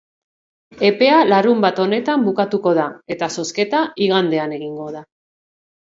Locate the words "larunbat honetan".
1.27-2.25